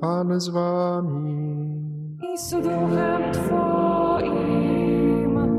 Pan 0.00 0.40
z 0.40 0.48
wami. 0.48 1.80
i 2.34 2.38
z 2.38 2.50
duchem 2.50 3.32
Twoim. 3.32 4.60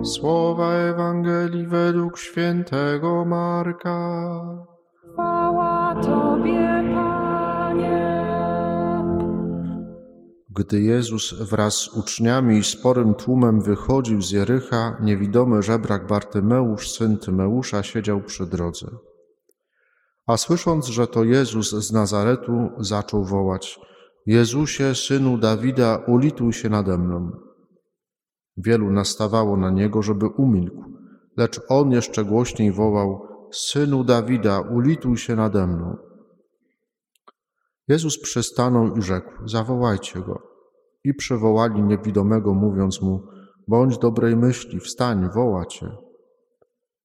Słowa 0.05 0.73
Ewangelii 0.73 1.67
według 1.67 2.17
świętego 2.17 3.25
Marka. 3.25 4.41
Chwała 5.13 5.95
Tobie, 6.01 6.83
Panie. 6.95 8.21
Gdy 10.49 10.81
Jezus 10.81 11.33
wraz 11.33 11.73
z 11.73 11.97
uczniami 11.97 12.57
i 12.57 12.63
sporym 12.63 13.13
tłumem 13.13 13.61
wychodził 13.61 14.21
z 14.21 14.31
Jericha, 14.31 14.97
niewidomy 15.01 15.61
żebrak 15.61 16.07
Bartymeusz, 16.07 16.91
syn 16.91 17.17
Tymeusza, 17.17 17.83
siedział 17.83 18.21
przy 18.21 18.45
drodze. 18.45 18.87
A 20.27 20.37
słysząc, 20.37 20.87
że 20.87 21.07
to 21.07 21.23
Jezus 21.23 21.71
z 21.71 21.91
Nazaretu, 21.91 22.69
zaczął 22.79 23.23
wołać: 23.23 23.79
Jezusie, 24.25 24.95
synu 24.95 25.37
Dawida, 25.37 25.97
ulituj 26.07 26.53
się 26.53 26.69
nade 26.69 26.97
mną. 26.97 27.31
Wielu 28.57 28.91
nastawało 28.91 29.57
na 29.57 29.69
niego, 29.69 30.01
żeby 30.01 30.27
umilkł, 30.27 30.83
lecz 31.37 31.61
on 31.69 31.91
jeszcze 31.91 32.25
głośniej 32.25 32.71
wołał: 32.71 33.27
Synu 33.53 34.03
Dawida, 34.03 34.61
ulituj 34.61 35.17
się 35.17 35.35
nade 35.35 35.67
mną. 35.67 35.97
Jezus 37.87 38.21
przystanął 38.21 38.95
i 38.95 39.01
rzekł: 39.01 39.47
Zawołajcie 39.47 40.19
go. 40.19 40.41
I 41.03 41.13
przywołali 41.13 41.83
niewidomego, 41.83 42.53
mówiąc 42.53 43.01
mu: 43.01 43.27
Bądź 43.67 43.97
dobrej 43.97 44.37
myśli, 44.37 44.79
wstań, 44.79 45.29
woła 45.33 45.65
cię. 45.65 45.91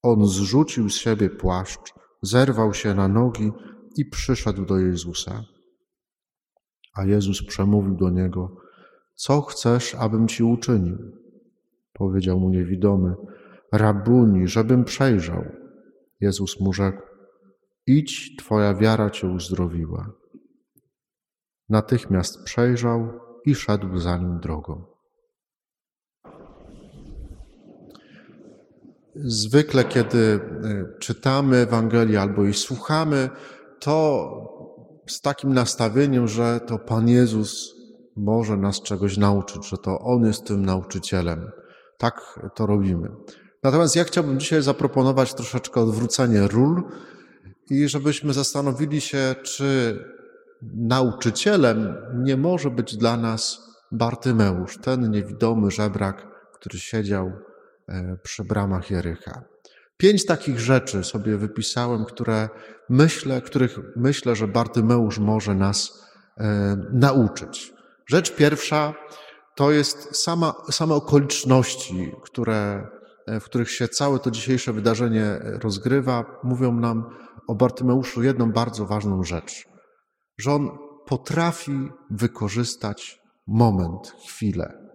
On 0.02 0.26
zrzucił 0.26 0.88
z 0.88 0.94
siebie 0.94 1.30
płaszcz, 1.30 1.94
zerwał 2.22 2.74
się 2.74 2.94
na 2.94 3.08
nogi 3.08 3.52
i 3.96 4.04
przyszedł 4.04 4.64
do 4.64 4.78
Jezusa. 4.78 5.42
A 6.96 7.04
Jezus 7.04 7.46
przemówił 7.46 7.94
do 7.94 8.10
niego: 8.10 8.56
Co 9.14 9.40
chcesz, 9.40 9.94
abym 9.94 10.28
ci 10.28 10.44
uczynił? 10.44 10.98
Powiedział 11.92 12.40
mu 12.40 12.50
niewidomy: 12.50 13.14
Rabuni, 13.72 14.48
żebym 14.48 14.84
przejrzał. 14.84 15.44
Jezus 16.20 16.60
mu 16.60 16.72
rzekł: 16.72 17.02
Idź, 17.86 18.36
twoja 18.36 18.74
wiara 18.74 19.10
cię 19.10 19.28
uzdrowiła. 19.28 20.12
Natychmiast 21.68 22.44
przejrzał 22.44 23.20
i 23.44 23.54
szedł 23.54 23.98
za 23.98 24.16
nim 24.18 24.40
drogą. 24.40 24.84
Zwykle, 29.14 29.84
kiedy 29.84 30.18
y, 30.18 30.40
czytamy 30.98 31.56
Ewangelię 31.56 32.20
albo 32.20 32.44
jej 32.44 32.54
słuchamy, 32.54 33.30
to 33.80 34.65
z 35.08 35.20
takim 35.20 35.54
nastawieniem, 35.54 36.28
że 36.28 36.60
to 36.60 36.78
Pan 36.78 37.08
Jezus 37.08 37.74
może 38.16 38.56
nas 38.56 38.82
czegoś 38.82 39.16
nauczyć, 39.16 39.68
że 39.68 39.76
to 39.76 39.98
On 39.98 40.26
jest 40.26 40.46
tym 40.46 40.66
nauczycielem. 40.66 41.50
Tak 41.98 42.40
to 42.54 42.66
robimy. 42.66 43.08
Natomiast 43.62 43.96
ja 43.96 44.04
chciałbym 44.04 44.40
dzisiaj 44.40 44.62
zaproponować 44.62 45.34
troszeczkę 45.34 45.80
odwrócenie 45.80 46.48
ról 46.48 46.82
i 47.70 47.88
żebyśmy 47.88 48.32
zastanowili 48.32 49.00
się, 49.00 49.34
czy 49.42 49.98
nauczycielem 50.62 51.96
nie 52.14 52.36
może 52.36 52.70
być 52.70 52.96
dla 52.96 53.16
nas 53.16 53.66
Bartymeusz, 53.92 54.78
ten 54.78 55.10
niewidomy 55.10 55.70
żebrak, 55.70 56.26
który 56.54 56.78
siedział 56.78 57.32
e, 57.88 58.16
przy 58.22 58.44
bramach 58.44 58.90
Jericha. 58.90 59.42
Pięć 59.96 60.26
takich 60.26 60.60
rzeczy 60.60 61.04
sobie 61.04 61.36
wypisałem, 61.36 62.04
które 62.04 62.48
myślę, 62.88 63.42
których 63.42 63.78
myślę, 63.96 64.36
że 64.36 64.48
Bartymeusz 64.48 65.18
może 65.18 65.54
nas 65.54 66.06
e, 66.36 66.76
nauczyć. 66.92 67.72
Rzecz 68.06 68.34
pierwsza 68.34 68.94
to 69.56 69.70
jest 69.70 70.16
sama, 70.16 70.54
same 70.70 70.94
okoliczności, 70.94 72.12
które, 72.22 72.88
e, 73.26 73.40
w 73.40 73.44
których 73.44 73.70
się 73.70 73.88
całe 73.88 74.18
to 74.18 74.30
dzisiejsze 74.30 74.72
wydarzenie 74.72 75.38
rozgrywa, 75.42 76.40
mówią 76.42 76.72
nam 76.72 77.04
o 77.48 77.54
Bartymeuszu 77.54 78.22
jedną 78.22 78.52
bardzo 78.52 78.86
ważną 78.86 79.24
rzecz– 79.24 79.64
że 80.38 80.52
on 80.52 80.78
potrafi 81.06 81.88
wykorzystać 82.10 83.22
moment, 83.46 84.12
chwilę. 84.28 84.85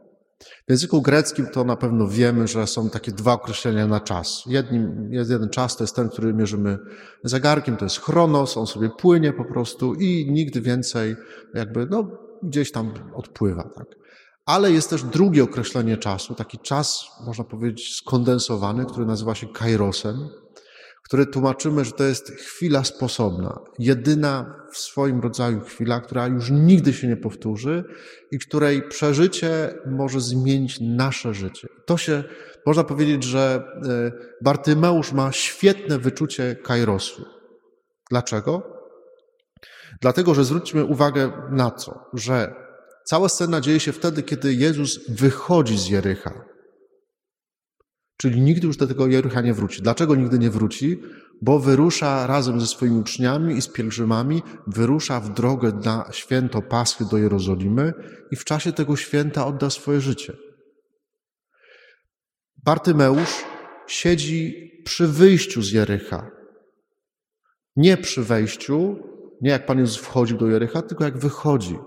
W 0.68 0.69
języku 0.69 1.02
greckim 1.02 1.47
to 1.47 1.63
na 1.63 1.75
pewno 1.75 2.07
wiemy, 2.07 2.47
że 2.47 2.68
są 2.68 2.90
takie 2.90 3.12
dwa 3.12 3.34
określenia 3.34 3.88
na 3.88 4.00
czas. 4.00 4.44
Jednym, 4.47 5.09
jeden 5.12 5.50
czas 5.50 5.78
to 5.78 5.84
jest 5.84 5.96
ten, 5.96 6.09
który 6.09 6.34
mierzymy 6.34 6.78
zegarkiem, 7.24 7.78
to 7.78 7.85
jest 7.85 8.00
chronos, 8.00 8.57
on 8.57 8.68
sobie 8.68 8.90
płynie 8.90 9.34
po 9.34 9.46
prostu 9.46 9.94
i 9.94 10.31
nigdy 10.31 10.62
więcej 10.62 11.16
jakby, 11.53 11.88
no, 11.90 12.07
gdzieś 12.44 12.72
tam 12.72 12.94
odpływa, 13.16 13.63
tak. 13.75 13.88
Ale 14.46 14.72
jest 14.72 14.90
też 14.90 15.03
drugie 15.03 15.44
określenie 15.44 15.97
czasu, 15.97 16.35
taki 16.35 16.59
czas, 16.59 17.06
można 17.25 17.44
powiedzieć, 17.44 17.96
skondensowany, 17.96 18.85
który 18.85 19.06
nazywa 19.06 19.35
się 19.35 19.47
kairosem, 19.47 20.29
które 21.11 21.25
tłumaczymy, 21.25 21.85
że 21.85 21.91
to 21.91 22.03
jest 22.03 22.31
chwila 22.31 22.83
sposobna, 22.83 23.59
jedyna 23.79 24.55
w 24.72 24.77
swoim 24.77 25.19
rodzaju 25.19 25.59
chwila, 25.59 25.99
która 25.99 26.27
już 26.27 26.51
nigdy 26.51 26.94
się 26.94 27.07
nie 27.07 27.17
powtórzy 27.17 27.83
i 28.31 28.39
której 28.39 28.88
przeżycie 28.88 29.73
może 29.85 30.22
zmienić 30.22 30.77
nasze 30.81 31.33
życie. 31.33 31.67
To 31.85 31.97
się, 31.97 32.23
można 32.66 32.83
powiedzieć, 32.83 33.23
że 33.23 33.63
e, 33.89 34.11
Bartymeusz 34.41 35.11
ma 35.11 35.31
świetne 35.31 35.99
wyczucie 35.99 36.55
kairosu. 36.55 37.25
Dlaczego? 38.09 38.63
Dlatego, 40.01 40.33
że 40.33 40.45
zwróćmy 40.45 40.85
uwagę 40.85 41.31
na 41.49 41.72
co? 41.72 42.05
Że 42.13 42.55
cała 43.05 43.29
scena 43.29 43.61
dzieje 43.61 43.79
się 43.79 43.91
wtedy, 43.91 44.23
kiedy 44.23 44.53
Jezus 44.53 45.09
wychodzi 45.09 45.78
z 45.78 45.88
Jericha. 45.88 46.50
Czyli 48.21 48.41
nigdy 48.41 48.67
już 48.67 48.77
do 48.77 48.87
tego 48.87 49.07
Jericha 49.07 49.41
nie 49.41 49.53
wróci. 49.53 49.81
Dlaczego 49.81 50.15
nigdy 50.15 50.39
nie 50.39 50.49
wróci? 50.49 51.01
Bo 51.41 51.59
wyrusza 51.59 52.27
razem 52.27 52.59
ze 52.59 52.67
swoimi 52.67 52.99
uczniami 52.99 53.57
i 53.57 53.61
z 53.61 53.67
pielgrzymami, 53.67 54.43
wyrusza 54.67 55.19
w 55.19 55.33
drogę 55.33 55.71
na 55.85 56.09
święto 56.11 56.61
Paschy 56.61 57.05
do 57.11 57.17
Jerozolimy 57.17 57.93
i 58.31 58.35
w 58.35 58.45
czasie 58.45 58.73
tego 58.73 58.95
święta 58.95 59.45
odda 59.45 59.69
swoje 59.69 60.01
życie. 60.01 60.33
Bartymeusz 62.63 63.43
siedzi 63.87 64.71
przy 64.85 65.07
wyjściu 65.07 65.61
z 65.61 65.71
Jericha. 65.71 66.31
Nie 67.75 67.97
przy 67.97 68.23
wejściu, 68.23 68.95
nie 69.41 69.49
jak 69.49 69.65
Pan 69.65 69.79
Jezus 69.79 69.97
wchodził 69.97 70.37
do 70.37 70.47
Jericha, 70.47 70.81
tylko 70.81 71.03
jak 71.03 71.17
wychodzi. 71.17 71.79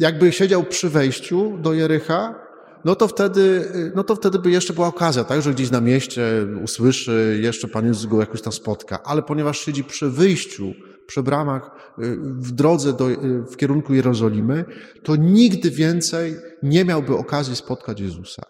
Jakby 0.00 0.32
siedział 0.32 0.64
przy 0.64 0.88
wejściu 0.88 1.58
do 1.58 1.72
Jericha, 1.72 2.45
no 2.86 2.94
to 2.94 3.08
wtedy, 3.08 3.70
no 3.94 4.04
to 4.04 4.16
wtedy 4.16 4.38
by 4.38 4.50
jeszcze 4.50 4.72
była 4.72 4.86
okazja, 4.86 5.24
tak, 5.24 5.42
że 5.42 5.54
gdzieś 5.54 5.70
na 5.70 5.80
mieście 5.80 6.46
usłyszy, 6.64 7.38
jeszcze 7.42 7.68
Pan 7.68 7.86
Jezus 7.86 8.06
go 8.06 8.20
jakoś 8.20 8.42
tam 8.42 8.52
spotka. 8.52 9.02
Ale 9.02 9.22
ponieważ 9.22 9.58
siedzi 9.58 9.84
przy 9.84 10.10
wyjściu, 10.10 10.72
przy 11.06 11.22
bramach, 11.22 11.70
y, 11.98 12.16
w 12.20 12.52
drodze 12.52 12.92
do, 12.92 13.10
y, 13.10 13.16
w 13.50 13.56
kierunku 13.56 13.94
Jerozolimy, 13.94 14.64
to 15.02 15.16
nigdy 15.16 15.70
więcej 15.70 16.36
nie 16.62 16.84
miałby 16.84 17.16
okazji 17.16 17.56
spotkać 17.56 18.00
Jezusa. 18.00 18.42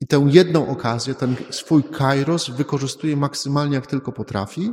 I 0.00 0.06
tę 0.06 0.26
jedną 0.30 0.68
okazję, 0.68 1.14
ten 1.14 1.36
swój 1.50 1.82
kairos 1.82 2.50
wykorzystuje 2.50 3.16
maksymalnie 3.16 3.74
jak 3.74 3.86
tylko 3.86 4.12
potrafi. 4.12 4.72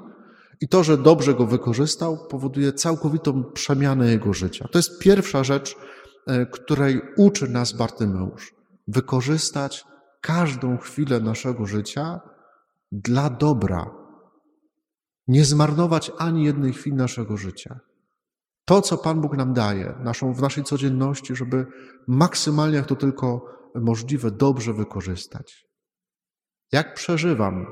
I 0.62 0.68
to, 0.68 0.84
że 0.84 0.98
dobrze 0.98 1.34
go 1.34 1.46
wykorzystał, 1.46 2.28
powoduje 2.30 2.74
całkowitą 2.74 3.44
przemianę 3.44 4.12
jego 4.12 4.34
życia. 4.34 4.68
To 4.72 4.80
jest 4.80 5.00
pierwsza 5.00 5.44
rzecz, 5.44 5.76
której 6.52 7.02
uczy 7.18 7.50
nas 7.50 7.74
Bartymeusz. 7.74 8.54
Wykorzystać 8.88 9.86
każdą 10.22 10.78
chwilę 10.78 11.20
naszego 11.20 11.66
życia 11.66 12.20
dla 12.92 13.30
dobra. 13.30 13.92
Nie 15.28 15.46
zmarnować 15.46 16.12
ani 16.18 16.46
jednej 16.46 16.74
chwili 16.74 16.96
naszego 16.96 17.38
życia. 17.38 17.80
To, 18.66 18.82
co 18.82 18.98
Pan 18.98 19.22
Bóg 19.22 19.38
nam 19.38 19.54
daje 19.54 19.96
naszą, 20.04 20.34
w 20.34 20.42
naszej 20.42 20.64
codzienności, 20.64 21.36
żeby 21.36 21.66
maksymalnie, 22.08 22.78
jak 22.78 22.86
to 22.86 22.96
tylko 22.96 23.46
możliwe, 23.76 24.32
dobrze 24.32 24.74
wykorzystać. 24.74 25.66
Jak 26.72 26.94
przeżywam 26.94 27.66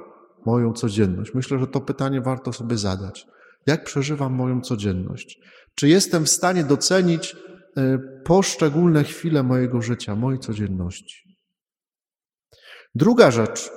moją 0.45 0.73
codzienność? 0.73 1.33
Myślę, 1.33 1.59
że 1.59 1.67
to 1.67 1.81
pytanie 1.81 2.21
warto 2.21 2.53
sobie 2.53 2.77
zadać. 2.77 3.27
Jak 3.67 3.83
przeżywam 3.83 4.33
moją 4.33 4.61
codzienność? 4.61 5.39
Czy 5.75 5.87
jestem 5.87 6.25
w 6.25 6.29
stanie 6.29 6.63
docenić 6.63 7.35
E, 7.35 7.48
poszczególne 8.23 9.03
chwile 9.03 9.43
mojego 9.43 9.81
życia, 9.81 10.15
mojej 10.15 10.39
codzienności. 10.39 11.37
Druga 12.95 13.31
rzecz, 13.31 13.71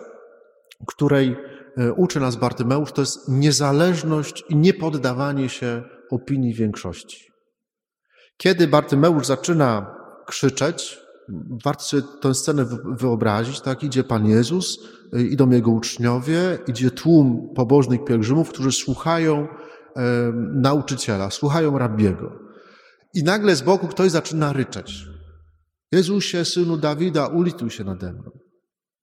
której 0.87 1.37
e, 1.77 1.93
uczy 1.93 2.21
nas 2.21 2.37
Bartymeusz, 2.37 2.93
to 2.93 3.03
jest 3.03 3.29
niezależność 3.29 4.45
i 4.49 4.57
niepoddawanie 4.57 5.49
się 5.49 5.83
opinii 6.11 6.55
większości. 6.55 7.33
Kiedy 8.37 8.69
Bartymeusz 8.69 9.27
zaczyna 9.27 9.97
krzyczeć, 10.27 10.99
warto 11.65 11.83
sobie 11.83 12.03
tę 12.23 12.35
scenę 12.35 12.67
wyobrazić, 12.85 13.61
tak? 13.61 13.83
Idzie 13.83 14.05
Pan 14.05 14.27
Jezus, 14.27 14.79
e, 15.13 15.23
idą 15.23 15.51
Jego 15.51 15.71
uczniowie, 15.71 16.59
idzie 16.67 16.91
tłum 16.91 17.55
pobożnych 17.55 18.05
pielgrzymów, 18.05 18.49
którzy 18.49 18.73
słuchają 18.73 19.49
nauczyciela, 20.53 21.31
słuchają 21.31 21.79
rabiego. 21.79 22.52
I 23.15 23.23
nagle 23.25 23.57
z 23.57 23.63
boku 23.63 23.89
ktoś 23.89 24.11
zaczyna 24.11 24.53
ryczeć. 24.53 25.07
Jezusie, 25.93 26.45
synu 26.45 26.77
Dawida, 26.77 27.27
ulituj 27.27 27.71
się 27.71 27.85
nade 27.85 28.13
mną. 28.13 28.31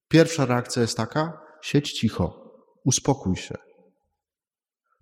Pierwsza 0.07 0.45
reakcja 0.45 0.81
jest 0.81 0.97
taka: 0.97 1.41
siedź 1.61 1.91
cicho, 1.91 2.53
uspokój 2.85 3.35
się. 3.35 3.55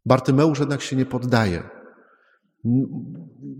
Bartymeusz 0.05 0.59
jednak 0.59 0.81
się 0.81 0.95
nie 0.95 1.05
poddaje. 1.05 1.69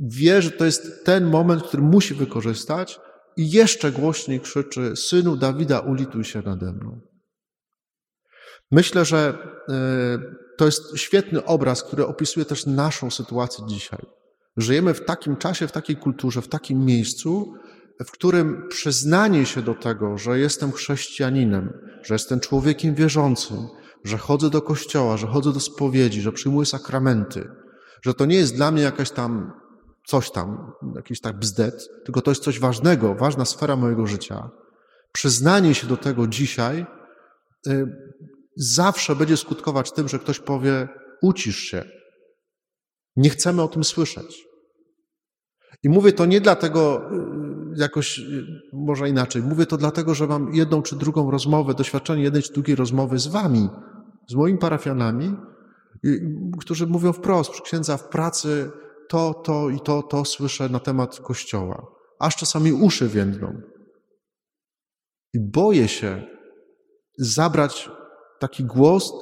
Wie, 0.07 0.41
że 0.41 0.51
to 0.51 0.65
jest 0.65 1.05
ten 1.05 1.25
moment, 1.25 1.63
który 1.63 1.83
musi 1.83 2.13
wykorzystać 2.13 2.99
i 3.37 3.51
jeszcze 3.51 3.91
głośniej 3.91 4.39
krzyczy: 4.39 4.95
Synu 4.95 5.37
Dawida, 5.37 5.79
ulituj 5.79 6.23
się 6.23 6.41
nade 6.41 6.73
mną. 6.73 7.01
Myślę, 8.71 9.05
że 9.05 9.37
e, 9.69 10.19
to 10.57 10.65
jest 10.65 10.97
świetny 10.97 11.45
obraz, 11.45 11.83
który 11.83 12.05
opisuje 12.05 12.45
też 12.45 12.65
naszą 12.65 13.11
sytuację 13.11 13.65
dzisiaj. 13.67 14.05
Żyjemy 14.57 14.93
w 14.93 15.05
takim 15.05 15.35
czasie, 15.35 15.67
w 15.67 15.71
takiej 15.71 15.95
kulturze, 15.95 16.41
w 16.41 16.47
takim 16.47 16.85
miejscu, 16.85 17.53
w 18.05 18.11
którym 18.11 18.67
przyznanie 18.69 19.45
się 19.45 19.61
do 19.61 19.73
tego, 19.73 20.17
że 20.17 20.39
jestem 20.39 20.71
chrześcijaninem, 20.71 21.73
że 22.03 22.15
jestem 22.15 22.39
człowiekiem 22.39 22.95
wierzącym, 22.95 23.57
że 24.03 24.17
chodzę 24.17 24.49
do 24.49 24.61
kościoła, 24.61 25.17
że 25.17 25.27
chodzę 25.27 25.53
do 25.53 25.59
spowiedzi, 25.59 26.21
że 26.21 26.31
przyjmuję 26.31 26.65
sakramenty, 26.65 27.49
że 28.01 28.13
to 28.13 28.25
nie 28.25 28.35
jest 28.35 28.55
dla 28.55 28.71
mnie 28.71 28.83
jakaś 28.83 29.11
tam 29.11 29.51
coś 30.05 30.31
tam, 30.31 30.71
jakiś 30.95 31.21
tak 31.21 31.39
bzdet, 31.39 31.89
tylko 32.05 32.21
to 32.21 32.31
jest 32.31 32.43
coś 32.43 32.59
ważnego, 32.59 33.15
ważna 33.15 33.45
sfera 33.45 33.75
mojego 33.75 34.07
życia. 34.07 34.49
Przyznanie 35.11 35.75
się 35.75 35.87
do 35.87 35.97
tego 35.97 36.27
dzisiaj 36.27 36.85
y, 37.67 37.87
zawsze 38.55 39.15
będzie 39.15 39.37
skutkować 39.37 39.91
tym, 39.91 40.07
że 40.07 40.19
ktoś 40.19 40.39
powie: 40.39 40.87
ucisz 41.21 41.57
się. 41.57 41.83
Nie 43.15 43.29
chcemy 43.29 43.61
o 43.61 43.67
tym 43.67 43.83
słyszeć. 43.83 44.46
I 45.83 45.89
mówię 45.89 46.13
to 46.13 46.25
nie 46.25 46.41
dlatego, 46.41 47.11
y, 47.11 47.79
jakoś 47.81 48.19
y, 48.19 48.45
może 48.73 49.09
inaczej, 49.09 49.41
mówię 49.41 49.65
to 49.65 49.77
dlatego, 49.77 50.15
że 50.15 50.27
mam 50.27 50.53
jedną 50.53 50.81
czy 50.81 50.95
drugą 50.95 51.31
rozmowę, 51.31 51.73
doświadczenie 51.73 52.23
jednej 52.23 52.43
czy 52.43 52.53
drugiej 52.53 52.75
rozmowy 52.75 53.19
z 53.19 53.27
wami, 53.27 53.69
z 54.29 54.35
moimi 54.35 54.59
parafianami, 54.59 55.35
którzy 56.59 56.87
mówią 56.87 57.13
wprost, 57.13 57.61
księdza 57.61 57.97
w 57.97 58.09
pracy 58.09 58.71
to, 59.09 59.33
to 59.33 59.69
i 59.69 59.79
to, 59.79 60.03
to 60.03 60.25
słyszę 60.25 60.69
na 60.69 60.79
temat 60.79 61.19
Kościoła. 61.19 61.87
Aż 62.19 62.35
czasami 62.35 62.73
uszy 62.73 63.07
więdną. 63.07 63.61
I 65.33 65.39
boję 65.39 65.87
się 65.87 66.23
zabrać 67.17 67.89
taki 68.39 68.63
głos, 68.63 69.13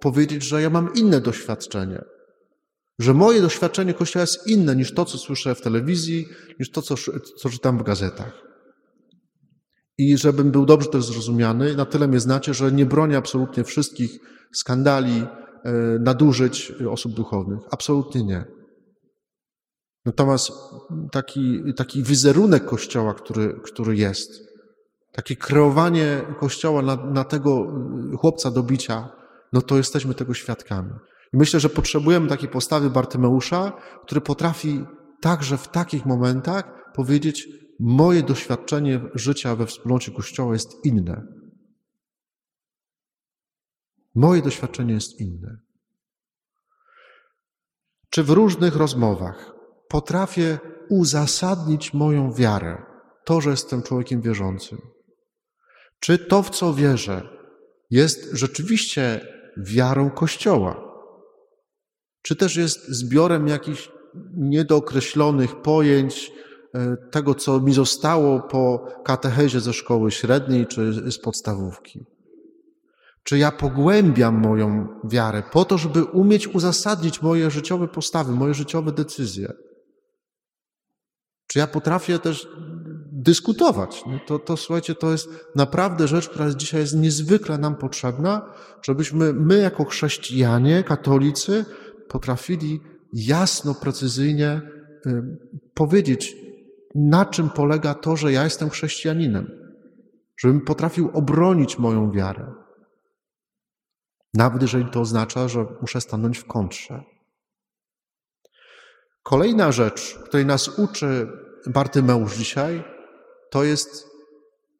powiedzieć, 0.00 0.42
że 0.42 0.62
ja 0.62 0.70
mam 0.70 0.94
inne 0.94 1.20
doświadczenie. 1.20 2.04
Że 3.02 3.14
moje 3.14 3.42
doświadczenie 3.42 3.94
Kościoła 3.94 4.20
jest 4.20 4.46
inne 4.46 4.76
niż 4.76 4.94
to, 4.94 5.04
co 5.04 5.18
słyszę 5.18 5.54
w 5.54 5.60
telewizji, 5.60 6.28
niż 6.60 6.70
to, 6.70 6.82
co, 6.82 6.94
co 7.38 7.50
czytam 7.50 7.78
w 7.78 7.82
gazetach. 7.82 8.42
I 9.98 10.18
żebym 10.18 10.50
był 10.50 10.66
dobrze 10.66 10.88
też 10.88 11.04
zrozumiany, 11.04 11.76
na 11.76 11.84
tyle 11.84 12.08
mnie 12.08 12.20
znacie, 12.20 12.54
że 12.54 12.72
nie 12.72 12.86
bronię 12.86 13.16
absolutnie 13.16 13.64
wszystkich 13.64 14.18
skandali, 14.54 15.22
e, 15.64 15.72
nadużyć 16.00 16.72
osób 16.90 17.14
duchownych. 17.14 17.60
Absolutnie 17.70 18.24
nie. 18.24 18.44
Natomiast 20.04 20.52
taki, 21.12 21.62
taki 21.76 22.02
wizerunek 22.02 22.64
Kościoła, 22.64 23.14
który, 23.14 23.60
który 23.64 23.96
jest, 23.96 24.30
takie 25.12 25.36
kreowanie 25.36 26.22
Kościoła 26.40 26.82
na, 26.82 26.96
na 26.96 27.24
tego 27.24 27.66
chłopca 28.18 28.50
do 28.50 28.62
bicia, 28.62 29.08
no 29.52 29.62
to 29.62 29.76
jesteśmy 29.76 30.14
tego 30.14 30.34
świadkami. 30.34 30.90
Myślę, 31.32 31.60
że 31.60 31.68
potrzebujemy 31.68 32.28
takiej 32.28 32.48
postawy 32.48 32.90
Bartymeusza, 32.90 33.72
który 34.02 34.20
potrafi 34.20 34.84
także 35.20 35.58
w 35.58 35.68
takich 35.68 36.06
momentach 36.06 36.92
powiedzieć: 36.94 37.48
Moje 37.80 38.22
doświadczenie 38.22 39.00
życia 39.14 39.56
we 39.56 39.66
wspólnocie 39.66 40.12
Kościoła 40.12 40.52
jest 40.52 40.84
inne. 40.84 41.26
Moje 44.14 44.42
doświadczenie 44.42 44.94
jest 44.94 45.20
inne. 45.20 45.58
Czy 48.10 48.22
w 48.22 48.30
różnych 48.30 48.76
rozmowach 48.76 49.52
potrafię 49.88 50.58
uzasadnić 50.88 51.94
moją 51.94 52.32
wiarę, 52.32 52.82
to, 53.24 53.40
że 53.40 53.50
jestem 53.50 53.82
człowiekiem 53.82 54.20
wierzącym? 54.20 54.78
Czy 56.00 56.18
to, 56.18 56.42
w 56.42 56.50
co 56.50 56.74
wierzę, 56.74 57.28
jest 57.90 58.30
rzeczywiście 58.32 59.26
wiarą 59.56 60.10
Kościoła? 60.10 60.91
Czy 62.22 62.36
też 62.36 62.56
jest 62.56 62.88
zbiorem 62.88 63.48
jakichś 63.48 63.90
niedookreślonych 64.36 65.62
pojęć, 65.62 66.32
e, 66.74 66.96
tego, 67.10 67.34
co 67.34 67.60
mi 67.60 67.72
zostało 67.72 68.40
po 68.40 68.86
katechezie 69.04 69.60
ze 69.60 69.72
szkoły 69.72 70.10
średniej 70.10 70.66
czy 70.66 71.12
z 71.12 71.18
podstawówki. 71.18 72.04
Czy 73.24 73.38
ja 73.38 73.52
pogłębiam 73.52 74.40
moją 74.40 74.88
wiarę 75.04 75.42
po 75.52 75.64
to, 75.64 75.78
żeby 75.78 76.04
umieć 76.04 76.48
uzasadnić 76.48 77.22
moje 77.22 77.50
życiowe 77.50 77.88
postawy, 77.88 78.32
moje 78.32 78.54
życiowe 78.54 78.92
decyzje? 78.92 79.52
Czy 81.46 81.58
ja 81.58 81.66
potrafię 81.66 82.18
też 82.18 82.48
dyskutować? 83.12 84.04
To, 84.26 84.38
to 84.38 84.56
słuchajcie, 84.56 84.94
to 84.94 85.12
jest 85.12 85.28
naprawdę 85.54 86.08
rzecz, 86.08 86.28
która 86.28 86.50
dzisiaj 86.54 86.80
jest 86.80 86.96
niezwykle 86.96 87.58
nam 87.58 87.76
potrzebna, 87.76 88.52
żebyśmy 88.82 89.32
my 89.32 89.58
jako 89.58 89.84
chrześcijanie, 89.84 90.84
katolicy, 90.84 91.64
potrafili 92.08 92.80
jasno, 93.12 93.74
precyzyjnie 93.74 94.60
powiedzieć, 95.74 96.36
na 96.94 97.26
czym 97.26 97.50
polega 97.50 97.94
to, 97.94 98.16
że 98.16 98.32
ja 98.32 98.44
jestem 98.44 98.70
chrześcijaninem. 98.70 99.50
Żebym 100.36 100.60
potrafił 100.60 101.10
obronić 101.12 101.78
moją 101.78 102.10
wiarę. 102.10 102.52
Nawet 104.34 104.62
jeżeli 104.62 104.90
to 104.90 105.00
oznacza, 105.00 105.48
że 105.48 105.66
muszę 105.80 106.00
stanąć 106.00 106.38
w 106.38 106.44
kontrze. 106.44 107.02
Kolejna 109.22 109.72
rzecz, 109.72 110.18
której 110.24 110.46
nas 110.46 110.78
uczy 110.78 111.28
Bartymeusz 111.66 112.36
dzisiaj, 112.36 112.84
to 113.50 113.64
jest 113.64 114.06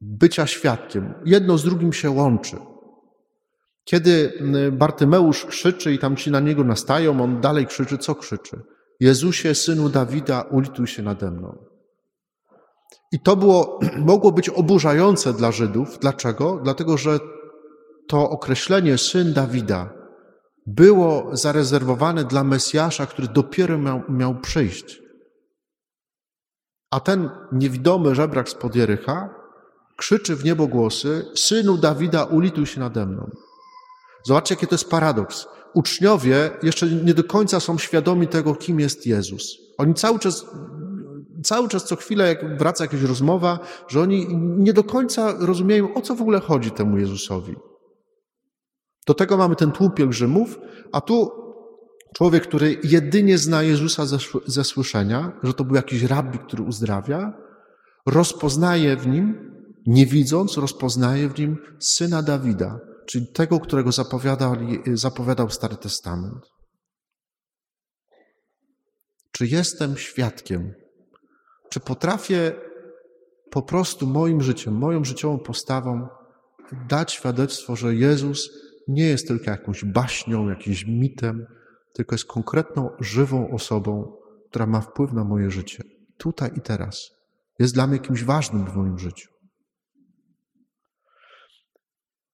bycia 0.01 0.47
świadkiem. 0.47 1.15
Jedno 1.25 1.59
z 1.59 1.65
drugim 1.65 1.93
się 1.93 2.11
łączy. 2.11 2.57
Kiedy 3.85 4.33
Bartymeusz 4.73 5.47
krzyczy 5.47 5.93
i 5.93 5.99
tam 5.99 6.17
ci 6.17 6.31
na 6.31 6.41
niego 6.41 6.65
nastają, 6.65 7.23
on 7.23 7.41
dalej 7.41 7.67
krzyczy, 7.67 7.99
co 7.99 8.15
krzyczy? 8.15 8.61
Jezusie, 9.01 9.55
synu 9.55 9.89
Dawida, 9.89 10.43
ulituj 10.43 10.87
się 10.87 11.03
nade 11.03 11.31
mną. 11.31 11.65
I 13.13 13.21
to 13.21 13.37
było, 13.37 13.81
mogło 14.13 14.33
być 14.33 14.49
oburzające 14.49 15.33
dla 15.33 15.53
Żydów. 15.53 15.99
Dlaczego? 15.99 16.61
Dlatego, 16.65 16.99
że 16.99 17.19
to 18.09 18.31
określenie 18.31 18.99
syn 18.99 19.33
Dawida 19.33 19.91
było 20.67 21.37
zarezerwowane 21.37 22.25
dla 22.25 22.45
Mesjasza, 22.45 23.07
który 23.07 23.29
dopiero 23.29 23.79
miał, 23.79 24.03
miał 24.09 24.41
przyjść. 24.41 25.03
A 26.91 27.01
ten 27.01 27.31
niewidomy 27.53 28.15
żebrak 28.15 28.49
z 28.49 28.55
Podjerycha 28.55 29.35
krzyczy 29.97 30.37
w 30.37 30.45
niebo 30.45 30.67
głosy: 30.67 31.25
Synu 31.35 31.77
Dawida, 31.79 32.25
ulituj 32.25 32.67
się 32.67 32.81
nade 32.81 33.07
mną. 33.07 33.31
Zobaczcie, 34.25 34.55
jaki 34.55 34.67
to 34.67 34.75
jest 34.75 34.91
paradoks. 34.91 35.47
Uczniowie 35.75 36.51
jeszcze 36.63 36.87
nie 36.87 37.15
do 37.15 37.25
końca 37.25 37.61
są 37.61 37.79
świadomi 37.79 38.29
tego, 38.29 38.55
kim 38.55 38.81
jest 38.81 39.07
Jezus. 39.07 39.59
Oni 39.79 39.95
cały 39.95 40.19
czas, 40.19 40.47
cały 41.45 41.69
czas 41.69 41.85
co 41.85 41.97
chwilę, 41.97 42.29
jak 42.29 42.59
wraca 42.59 42.85
jakaś 42.85 43.03
rozmowa, 43.03 43.59
że 43.89 44.01
oni 44.01 44.27
nie 44.39 44.73
do 44.73 44.85
końca 44.85 45.35
rozumieją, 45.39 45.95
o 45.95 46.01
co 46.01 46.15
w 46.15 46.23
ogóle 46.23 46.41
chodzi 46.41 46.71
temu 46.71 46.99
Jezusowi. 46.99 47.57
Do 49.07 49.15
tego 49.15 49.37
mamy 49.37 49.57
ten 49.57 49.73
tłum 49.73 49.91
pielgrzymów, 49.91 50.59
a 50.93 51.01
tu 51.01 51.31
człowiek, 52.15 52.43
który 52.43 52.79
jedynie 52.85 53.39
zna 53.39 53.63
Jezusa 53.63 54.07
ze, 54.07 54.19
ze 54.47 54.65
słyszenia, 54.65 55.33
że 55.43 55.55
to 55.55 55.65
był 55.65 55.77
jakiś 55.77 56.03
rabbi, 56.03 56.39
który 56.39 56.63
uzdrawia, 56.63 57.33
rozpoznaje 58.07 58.97
w 58.97 59.07
nim, 59.07 59.53
nie 59.87 60.07
widząc, 60.07 60.57
rozpoznaje 60.57 61.29
w 61.29 61.39
nim 61.39 61.57
syna 61.79 62.23
Dawida, 62.23 62.81
czyli 63.07 63.27
tego, 63.27 63.61
którego 63.61 63.93
zapowiadał, 63.93 64.57
zapowiadał 64.95 65.51
Stary 65.51 65.77
Testament. 65.77 66.47
Czy 69.33 69.47
jestem 69.47 69.97
świadkiem? 69.97 70.75
Czy 71.71 71.81
potrafię 71.81 72.53
po 73.51 73.63
prostu 73.63 74.07
moim 74.07 74.43
życiem, 74.43 74.75
moją 74.75 75.05
życiową 75.05 75.39
postawą 75.39 76.09
dać 76.89 77.13
świadectwo, 77.13 77.77
że 77.77 77.95
Jezus 77.95 78.51
nie 78.89 79.05
jest 79.05 79.29
tylko 79.29 79.51
jakąś 79.51 79.85
baśnią, 79.85 80.49
jakimś 80.49 80.87
mitem, 80.87 81.47
tylko 81.93 82.15
jest 82.15 82.25
konkretną, 82.25 82.91
żywą 83.01 83.51
osobą, 83.51 84.17
która 84.51 84.67
ma 84.67 84.81
wpływ 84.81 85.13
na 85.13 85.25
moje 85.25 85.51
życie, 85.51 85.85
tutaj 86.19 86.51
i 86.57 86.61
teraz. 86.61 87.11
Jest 87.59 87.75
dla 87.75 87.87
mnie 87.87 87.99
kimś 87.99 88.25
ważnym 88.25 88.67
w 88.67 88.77
moim 88.77 88.99
życiu. 88.99 89.32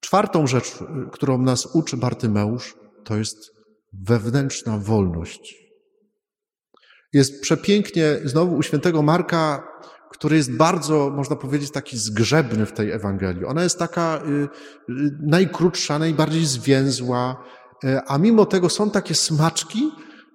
Czwartą 0.09 0.47
rzecz, 0.47 0.79
którą 1.13 1.39
nas 1.39 1.67
uczy 1.75 1.97
Bartymeusz, 1.97 2.75
to 3.05 3.17
jest 3.17 3.39
wewnętrzna 3.93 4.79
wolność. 4.79 5.57
Jest 7.13 7.43
przepięknie 7.43 8.17
znowu 8.25 8.57
u 8.57 8.63
świętego 8.63 9.03
Marka, 9.03 9.69
który 10.11 10.37
jest 10.37 10.57
bardzo, 10.57 11.11
można 11.11 11.37
powiedzieć, 11.37 11.71
taki 11.71 11.99
zgrzebny 11.99 12.67
w 12.67 12.73
tej 12.73 12.91
Ewangelii. 12.91 13.45
Ona 13.45 13.63
jest 13.63 13.79
taka 13.79 14.23
y, 14.27 14.29
y, 14.29 14.49
najkrótsza, 15.21 15.99
najbardziej 15.99 16.45
zwięzła, 16.47 17.45
y, 17.85 18.01
a 18.07 18.19
mimo 18.19 18.47
tego 18.47 18.69
są 18.69 18.91
takie 18.91 19.15
smaczki, 19.15 19.91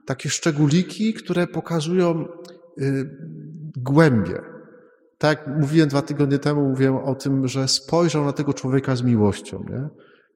takie 0.06 0.30
szczególiki, 0.30 1.14
które 1.14 1.48
pokazują 1.48 2.26
głębie. 3.76 4.53
Tak 5.24 5.40
jak 5.40 5.58
mówiłem 5.60 5.90
dwa 5.90 6.02
tygodnie 6.02 6.40
temu, 6.40 6.70
mówiłem 6.70 6.96
o 6.96 7.16
tym, 7.16 7.48
że 7.48 7.68
spojrzał 7.68 8.26
na 8.26 8.34
tego 8.34 8.54
człowieka 8.54 8.96
z 8.96 9.02
miłością. 9.02 9.66
Nie? 9.70 9.90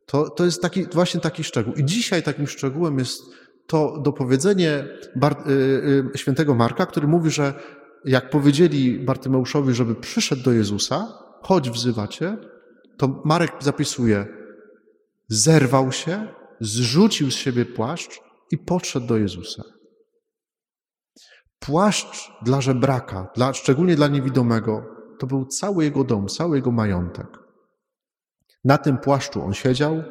To, 0.06 0.30
to 0.30 0.46
jest 0.46 0.62
taki, 0.62 0.86
właśnie 0.94 1.20
taki 1.20 1.44
szczegół. 1.44 1.74
I 1.74 1.86
dzisiaj 1.86 2.24
takim 2.24 2.48
szczegółem 2.48 3.00
jest 3.00 3.22
to 3.68 4.02
dopowiedzenie 4.02 4.88
Bar- 5.16 5.44
y, 5.48 5.52
y, 6.16 6.18
świętego 6.18 6.56
Marka, 6.56 6.86
który 6.86 7.08
mówi, 7.08 7.30
że 7.30 7.54
jak 8.06 8.30
powiedzieli 8.30 9.00
Bartymeuszowi, 9.00 9.74
żeby 9.74 9.96
przyszedł 9.96 10.44
do 10.44 10.52
Jezusa, 10.52 11.08
chodź 11.42 11.70
wzywacie, 11.70 12.38
to 12.98 13.22
Marek 13.26 13.52
zapisuje, 13.60 14.26
zerwał 15.28 15.92
się, 15.92 16.28
zrzucił 16.60 17.32
z 17.32 17.36
siebie 17.36 17.66
płaszcz 17.66 18.20
i 18.52 18.58
podszedł 18.58 19.08
do 19.08 19.18
Jezusa. 19.18 19.64
Płaszcz 21.60 22.32
dla 22.42 22.62
żebraka, 22.62 23.32
dla, 23.36 23.54
szczególnie 23.54 23.96
dla 23.96 24.08
niewidomego, 24.08 24.86
to 25.20 25.28
był 25.28 25.46
cały 25.46 25.84
jego 25.84 26.04
dom, 26.04 26.28
cały 26.28 26.56
jego 26.56 26.72
majątek. 26.72 27.28
Na 28.64 28.78
tym 28.78 28.98
płaszczu 28.98 29.44
on 29.44 29.54
siedział, 29.54 30.04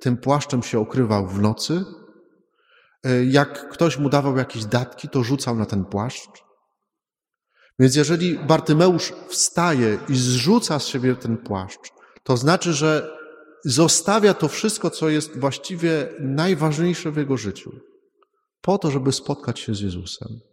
tym 0.00 0.16
płaszczem 0.16 0.62
się 0.62 0.80
okrywał 0.80 1.26
w 1.26 1.40
nocy. 1.40 1.84
E, 3.04 3.24
jak 3.24 3.68
ktoś 3.68 3.98
mu 3.98 4.08
dawał 4.08 4.36
jakieś 4.36 4.64
datki, 4.64 5.08
to 5.08 5.24
rzucał 5.24 5.56
na 5.56 5.66
ten 5.66 5.84
płaszcz. 5.84 6.44
Więc 7.78 7.96
jeżeli 7.96 8.38
Bartymeusz 8.38 9.12
wstaje 9.28 9.98
i 10.08 10.16
zrzuca 10.16 10.78
z 10.78 10.86
siebie 10.86 11.16
ten 11.16 11.36
płaszcz, 11.36 11.92
to 12.22 12.36
znaczy, 12.36 12.72
że 12.72 13.10
zostawia 13.64 14.34
to 14.34 14.48
wszystko, 14.48 14.90
co 14.90 15.08
jest 15.08 15.38
właściwie 15.38 16.08
najważniejsze 16.20 17.10
w 17.10 17.16
jego 17.16 17.36
życiu, 17.36 17.72
po 18.60 18.78
to, 18.78 18.90
żeby 18.90 19.12
spotkać 19.12 19.60
się 19.60 19.74
z 19.74 19.80
Jezusem. 19.80 20.51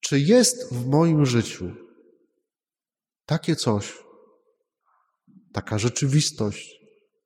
Czy 0.00 0.20
jest 0.20 0.74
w 0.74 0.86
moim 0.86 1.26
życiu 1.26 1.70
takie 3.26 3.56
coś, 3.56 3.98
taka 5.52 5.78
rzeczywistość, 5.78 6.80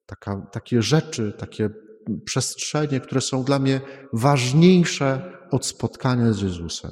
taka, 0.06 0.46
takie 0.52 0.82
rzeczy, 0.82 1.32
takie 1.38 1.70
przestrzenie, 2.24 3.00
które 3.00 3.20
są 3.20 3.44
dla 3.44 3.58
mnie 3.58 3.80
ważniejsze 4.12 5.38
od 5.50 5.66
spotkania 5.66 6.32
z 6.32 6.40
Jezusem? 6.40 6.90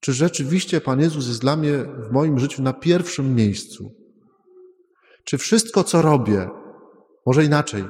Czy 0.00 0.12
rzeczywiście 0.12 0.80
Pan 0.80 1.00
Jezus 1.00 1.28
jest 1.28 1.40
dla 1.40 1.56
mnie 1.56 1.78
w 1.78 2.10
moim 2.10 2.38
życiu 2.38 2.62
na 2.62 2.72
pierwszym 2.72 3.34
miejscu? 3.34 3.94
Czy 5.24 5.38
wszystko, 5.38 5.84
co 5.84 6.02
robię, 6.02 6.48
może 7.26 7.44
inaczej, 7.44 7.84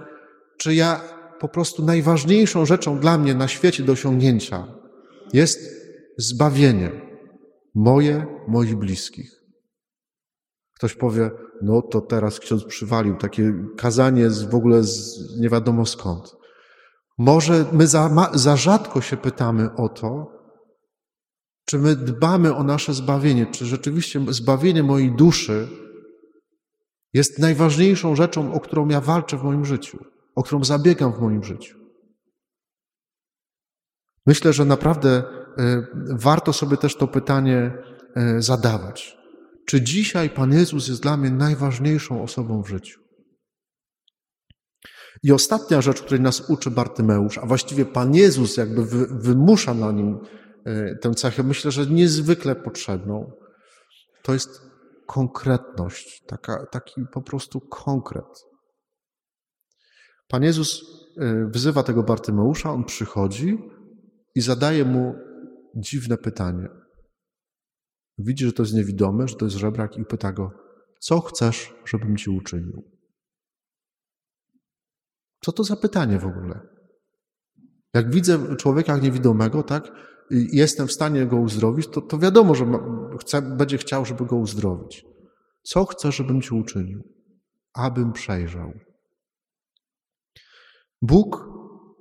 czy 0.59 0.75
ja 0.75 1.01
po 1.41 1.49
prostu 1.49 1.85
najważniejszą 1.85 2.67
rzeczą 2.67 2.99
dla 2.99 3.19
mnie 3.19 3.35
na 3.35 3.49
świecie 3.49 3.83
do 3.83 3.93
osiągnięcia 3.93 4.67
jest 5.33 5.82
zbawienie 6.19 6.91
moje, 7.75 8.27
moich 8.49 8.77
bliskich? 8.77 9.43
Ktoś 10.77 10.95
powie, 10.95 11.31
no 11.63 11.83
to 11.83 12.01
teraz 12.01 12.41
ksiądz 12.41 12.65
przywalił, 12.65 13.17
takie 13.17 13.55
kazanie 13.77 14.31
z, 14.31 14.43
w 14.43 14.55
ogóle 14.55 14.83
z 14.83 15.19
nie 15.41 15.49
wiadomo 15.49 15.87
skąd. 15.87 16.37
Może 17.19 17.65
my 17.73 17.87
za, 17.87 18.31
za 18.35 18.57
rzadko 18.57 19.01
się 19.01 19.17
pytamy 19.17 19.75
o 19.75 19.89
to, 19.89 20.27
czy 21.67 21.79
my 21.79 21.97
dbamy 21.97 22.55
o 22.55 22.63
nasze 22.63 22.95
zbawienie, 22.95 23.47
czy 23.47 23.67
rzeczywiście 23.67 24.21
zbawienie 24.29 24.83
mojej 24.83 25.17
duszy 25.17 25.69
jest 27.13 27.39
najważniejszą 27.39 28.17
rzeczą, 28.17 28.55
o 28.55 28.61
którą 28.61 28.89
ja 28.89 29.01
walczę 29.01 29.37
w 29.39 29.43
moim 29.43 29.65
życiu, 29.65 30.05
o 30.35 30.43
którą 30.43 30.65
zabiegam 30.65 31.13
w 31.13 31.21
moim 31.21 31.45
życiu. 31.45 31.79
Myślę, 34.27 34.53
że 34.53 34.65
naprawdę 34.65 35.25
warto 36.11 36.53
sobie 36.53 36.77
też 36.77 36.97
to 36.97 37.09
pytanie 37.09 37.73
e, 38.17 38.43
zadawać. 38.43 39.19
Czy 39.67 39.81
dzisiaj 39.81 40.31
Pan 40.31 40.53
Jezus 40.53 40.89
jest 40.89 41.03
dla 41.03 41.17
mnie 41.17 41.31
najważniejszą 41.31 42.23
osobą 42.23 42.63
w 42.63 42.69
życiu? 42.69 43.01
I 45.23 45.33
ostatnia 45.33 45.81
rzecz, 45.81 46.03
której 46.03 46.21
nas 46.21 46.51
uczy 46.51 46.71
Bartymeusz, 46.71 47.39
a 47.39 47.47
właściwie 47.47 47.85
Pan 47.85 48.15
Jezus 48.15 48.57
jakby 48.57 48.87
wymusza 49.07 49.75
na 49.75 49.93
nim 49.93 50.19
e, 50.65 50.97
tę 50.97 51.15
cechę, 51.15 51.43
myślę, 51.43 51.71
że 51.71 51.87
niezwykle 51.87 52.57
potrzebną, 52.57 53.33
to 54.23 54.33
jest 54.33 54.63
konkretność, 55.07 56.23
taka, 56.27 56.67
taki 56.67 57.07
po 57.13 57.23
prostu 57.23 57.61
konkret. 57.61 58.45
Pan 60.29 60.43
Jezus 60.43 60.85
wzywa 61.51 61.83
tego 61.83 62.03
Bartymeusza, 62.03 62.71
on 62.71 62.85
przychodzi 62.85 63.59
i 64.35 64.41
zadaje 64.41 64.85
mu 64.85 65.15
dziwne 65.77 66.19
pytanie. 66.19 66.69
Widzi, 68.19 68.45
że 68.45 68.53
to 68.53 68.63
jest 68.63 68.75
niewidomy, 68.75 69.29
że 69.29 69.37
to 69.37 69.45
jest 69.45 69.57
żebrak 69.57 69.97
i 69.97 70.05
pyta 70.05 70.33
go, 70.33 70.51
co 71.01 71.21
chcesz, 71.21 71.75
żebym 71.85 72.17
ci 72.17 72.31
uczynił? 72.31 72.83
Co 75.45 75.53
to 75.53 75.65
za 75.65 75.77
pytanie 75.77 76.19
w 76.19 76.27
ogóle? 76.27 76.61
Jak 77.95 78.11
widzę 78.11 78.57
człowieka 78.57 78.97
niewidomego, 78.97 79.63
tak, 79.63 79.91
i 80.31 80.57
jestem 80.57 80.87
w 80.89 80.93
stanie 80.93 81.27
go 81.27 81.37
uzdrowić, 81.37 81.89
to, 81.89 82.01
to 82.01 82.19
wiadomo, 82.19 82.55
że 82.55 82.67
chce, 83.21 83.43
będzie 83.43 83.79
chciał, 83.79 84.05
żeby 84.05 84.27
go 84.27 84.37
uzdrowić. 84.37 85.05
Co 85.63 85.85
chcesz, 85.85 86.17
żebym 86.17 86.43
ci 86.43 86.55
uczynił? 86.55 87.03
Abym 87.75 88.13
przejrzał. 88.13 88.73
Bóg, 91.03 91.52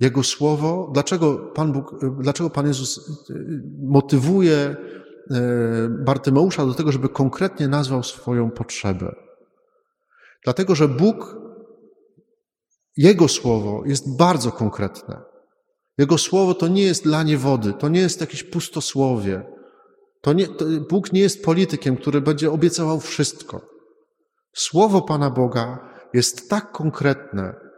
Jego 0.02 0.24
Słowo, 0.24 0.90
dlaczego 0.94 1.38
Pan, 1.38 1.72
Bóg, 1.72 1.96
dlaczego 2.20 2.50
Pan 2.50 2.68
Jezus 2.68 2.98
y, 3.30 3.34
motywuje 3.82 4.56
e, 4.58 4.76
Bartymeusza 5.90 6.66
do 6.66 6.74
tego, 6.74 6.92
żeby 6.92 7.10
konkretnie 7.10 7.68
nazwał 7.68 8.04
swoją 8.04 8.52
potrzebę? 8.52 9.16
Dlatego, 10.44 10.76
że 10.76 10.88
Bóg 10.88 11.36
jego 12.98 13.28
słowo 13.28 13.84
jest 13.86 14.18
bardzo 14.18 14.52
konkretne. 14.52 15.22
Jego 15.98 16.18
słowo 16.18 16.54
to 16.54 16.68
nie 16.68 16.84
jest 16.84 17.06
lanie 17.06 17.38
wody, 17.38 17.74
to 17.74 17.90
nie 17.90 18.00
jest 18.00 18.22
jakieś 18.22 18.44
pustosłowie. 18.44 19.44
To 20.22 20.34
nie, 20.34 20.48
to 20.48 20.66
Bóg 20.90 21.14
nie 21.14 21.22
jest 21.22 21.44
politykiem, 21.44 21.98
który 21.98 22.22
będzie 22.22 22.52
obiecywał 22.52 23.00
wszystko. 23.00 23.62
Słowo 24.54 25.02
Pana 25.02 25.30
Boga 25.30 25.90
jest 26.14 26.50
tak 26.50 26.72
konkretne, 26.72 27.71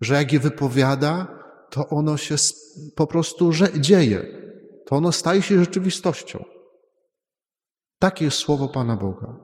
że 0.00 0.14
jak 0.14 0.32
je 0.32 0.40
wypowiada, 0.40 1.38
to 1.70 1.88
ono 1.88 2.16
się 2.16 2.34
po 2.96 3.06
prostu 3.06 3.50
dzieje. 3.78 4.26
To 4.86 4.96
ono 4.96 5.12
staje 5.12 5.42
się 5.42 5.58
rzeczywistością. 5.58 6.44
Takie 7.98 8.24
jest 8.24 8.36
słowo 8.36 8.68
Pana 8.68 8.96
Boga. 8.96 9.36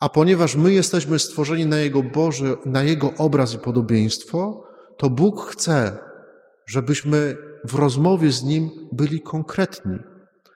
A 0.00 0.08
ponieważ 0.08 0.56
my 0.56 0.72
jesteśmy 0.72 1.18
stworzeni 1.18 1.66
na 1.66 1.78
Jego 1.78 2.02
Boże, 2.02 2.56
na 2.66 2.82
Jego 2.82 3.12
obraz 3.18 3.54
i 3.54 3.58
podobieństwo, 3.58 4.64
to 4.98 5.10
Bóg 5.10 5.40
chce, 5.40 5.98
żebyśmy 6.66 7.36
w 7.64 7.74
rozmowie 7.74 8.32
z 8.32 8.42
Nim 8.42 8.70
byli 8.92 9.20
konkretni, 9.20 9.98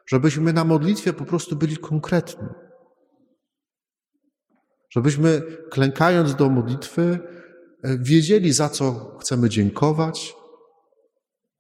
żebyśmy 0.06 0.52
na 0.52 0.64
modlitwie 0.64 1.12
po 1.12 1.24
prostu 1.24 1.56
byli 1.56 1.76
konkretni. 1.76 2.48
Żebyśmy 4.90 5.42
klękając 5.70 6.34
do 6.34 6.50
modlitwy 6.50 7.18
wiedzieli, 7.84 8.52
za 8.52 8.68
co 8.68 9.16
chcemy 9.20 9.48
dziękować, 9.48 10.34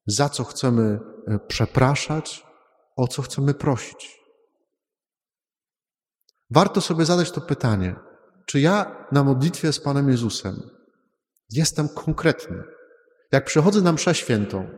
za 0.06 0.28
co 0.28 0.44
chcemy 0.44 0.98
e, 1.26 1.38
przepraszać, 1.38 2.46
o 2.96 3.08
co 3.08 3.22
chcemy 3.22 3.54
prosić. 3.54 4.20
Warto 6.50 6.80
sobie 6.80 7.04
zadać 7.04 7.30
to 7.30 7.40
pytanie, 7.40 7.96
czy 8.46 8.60
ja 8.60 9.06
na 9.12 9.24
modlitwie 9.24 9.72
z 9.72 9.80
Panem 9.80 10.08
Jezusem 10.08 10.70
jestem 11.50 11.88
konkretny? 11.88 12.62
Jak 13.32 13.44
przychodzę 13.44 13.80
na 13.80 13.92
mszę 13.92 14.14
świętą, 14.14 14.68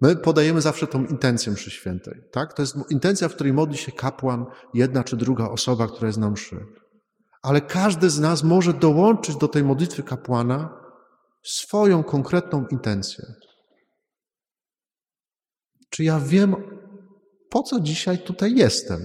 my 0.00 0.16
podajemy 0.16 0.60
zawsze 0.60 0.86
tą 0.86 1.04
intencję 1.04 1.52
mszy 1.52 1.70
świętej. 1.70 2.22
Tak? 2.32 2.54
To 2.54 2.62
jest 2.62 2.76
intencja, 2.90 3.28
w 3.28 3.34
której 3.34 3.52
modli 3.52 3.76
się 3.76 3.92
kapłan, 3.92 4.46
jedna 4.74 5.04
czy 5.04 5.16
druga 5.16 5.48
osoba, 5.48 5.86
która 5.86 6.06
jest 6.06 6.18
na 6.18 6.30
mszy. 6.30 6.66
Ale 7.42 7.60
każdy 7.60 8.10
z 8.10 8.20
nas 8.20 8.42
może 8.42 8.72
dołączyć 8.72 9.36
do 9.36 9.48
tej 9.48 9.64
modlitwy 9.64 10.02
kapłana 10.02 10.83
swoją 11.44 12.04
konkretną 12.04 12.66
intencję. 12.70 13.24
Czy 15.90 16.04
ja 16.04 16.20
wiem, 16.20 16.56
po 17.50 17.62
co 17.62 17.80
dzisiaj 17.80 18.18
tutaj 18.18 18.54
jestem? 18.54 19.00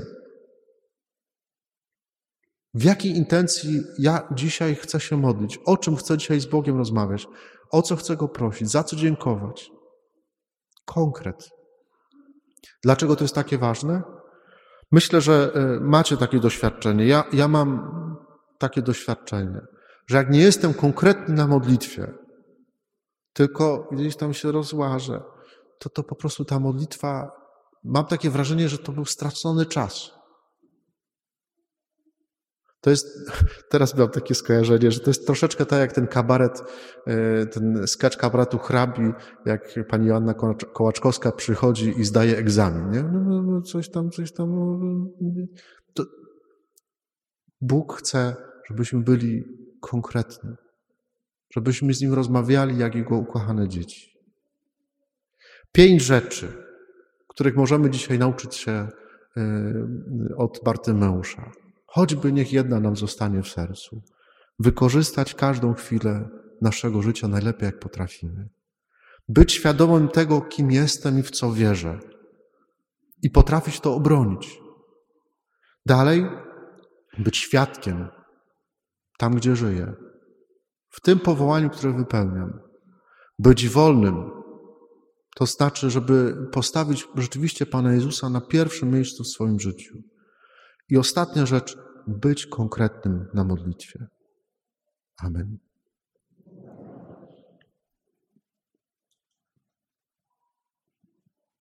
W 2.73 2.83
jakiej 2.83 3.11
intencji 3.11 3.81
ja 3.99 4.27
dzisiaj 4.35 4.75
chcę 4.75 4.99
się 4.99 5.17
modlić? 5.17 5.59
O 5.65 5.77
czym 5.77 5.95
chcę 5.95 6.17
dzisiaj 6.17 6.39
z 6.39 6.45
Bogiem 6.45 6.77
rozmawiać? 6.77 7.27
O 7.71 7.81
co 7.81 7.95
chcę 7.95 8.17
Go 8.17 8.27
prosić? 8.27 8.69
Za 8.69 8.83
co 8.83 8.95
dziękować? 8.95 9.71
Konkret. 10.85 11.49
Dlaczego 12.83 13.15
to 13.15 13.23
jest 13.23 13.35
takie 13.35 13.57
ważne? 13.57 14.01
Myślę, 14.91 15.21
że 15.21 15.51
e, 15.55 15.79
macie 15.79 16.17
takie 16.17 16.39
doświadczenie. 16.39 17.05
Ja, 17.05 17.23
ja 17.33 17.47
mam 17.47 17.91
takie 18.59 18.81
doświadczenie, 18.81 19.61
że 20.07 20.17
jak 20.17 20.29
nie 20.29 20.39
jestem 20.39 20.73
konkretny 20.73 21.35
na 21.35 21.47
modlitwie, 21.47 22.13
tylko 23.39 23.87
gdzieś 23.91 24.15
tam 24.15 24.33
się 24.33 24.51
rozłażę, 24.51 25.21
to 25.79 25.89
to 25.89 26.03
po 26.03 26.15
prostu 26.15 26.45
ta 26.45 26.59
modlitwa, 26.59 27.31
mam 27.83 28.05
takie 28.05 28.29
wrażenie, 28.29 28.69
że 28.69 28.77
to 28.77 28.91
był 28.91 29.05
stracony 29.05 29.65
czas. 29.65 30.11
To 32.81 32.89
jest, 32.89 33.07
teraz 33.71 33.97
mam 33.97 34.09
takie 34.09 34.35
skojarzenie, 34.35 34.91
że 34.91 34.99
to 34.99 35.09
jest 35.09 35.25
troszeczkę 35.25 35.65
tak 35.65 35.79
jak 35.79 35.93
ten 35.93 36.07
kabaret, 36.07 36.63
e, 37.07 37.45
ten 37.45 37.87
sketch 37.87 38.17
kabaretu 38.17 38.57
hrabi, 38.57 39.11
jak 39.45 39.75
pani 39.89 40.07
Joanna 40.07 40.33
Kołaczkowska 40.73 41.31
przychodzi 41.31 41.99
i 41.99 42.03
zdaje 42.03 42.37
egzamin, 42.37 42.89
nie? 42.89 43.03
No, 43.03 43.19
no, 43.19 43.41
no 43.41 43.61
coś 43.61 43.89
tam, 43.89 44.11
coś 44.11 44.31
tam. 44.31 44.49
To 45.93 46.03
Bóg 47.61 47.93
chce, 47.93 48.35
żebyśmy 48.69 48.99
byli 48.99 49.43
konkretni, 49.81 50.49
żebyśmy 51.49 51.93
z 51.93 52.01
Nim 52.01 52.13
rozmawiali 52.13 52.77
jak 52.77 52.95
Jego 52.95 53.15
ukochane 53.15 53.67
dzieci. 53.67 54.13
Pięć 55.71 56.01
rzeczy, 56.01 56.53
których 57.27 57.55
możemy 57.55 57.89
dzisiaj 57.89 58.19
nauczyć 58.19 58.55
się 58.55 58.71
e, 58.71 58.87
od 60.37 60.59
Bartymeusza. 60.63 61.51
Choćby 61.85 62.31
niech 62.31 62.53
jedna 62.53 62.79
nam 62.79 62.95
zostanie 62.95 63.41
w 63.43 63.47
sercu. 63.47 64.01
Wykorzystać 64.59 65.35
każdą 65.35 65.73
chwilę 65.73 66.29
naszego 66.61 67.01
życia 67.01 67.27
najlepiej, 67.27 67.65
jak 67.65 67.79
potrafimy. 67.79 68.49
Być 69.29 69.53
świadomym 69.53 70.07
tego, 70.07 70.41
kim 70.41 70.71
jestem 70.71 71.19
i 71.19 71.23
w 71.23 71.31
co 71.31 71.51
wierzę. 71.53 71.99
I 73.23 73.29
potrafić 73.29 73.79
to 73.79 73.93
obronić. 73.93 74.59
Dalej, 75.85 76.25
być 77.17 77.37
świadkiem 77.37 78.07
tam, 79.17 79.35
gdzie 79.35 79.55
żyję. 79.55 79.93
W 80.89 81.01
tym 81.01 81.19
powołaniu, 81.19 81.69
które 81.69 81.93
wypełniam. 81.93 82.59
Być 83.39 83.69
wolnym. 83.69 84.31
To 85.35 85.45
znaczy, 85.45 85.89
żeby 85.89 86.47
postawić 86.51 87.07
rzeczywiście 87.15 87.65
Pana 87.65 87.93
Jezusa 87.93 88.29
na 88.29 88.41
pierwszym 88.41 88.91
miejscu 88.91 89.23
w 89.23 89.27
swoim 89.27 89.59
życiu. 89.59 89.95
I 90.89 90.97
ostatnia 90.97 91.45
rzecz, 91.45 91.77
być 92.07 92.45
konkretnym 92.45 93.27
na 93.33 93.43
modlitwie. 93.43 94.07
Amen. 95.17 95.57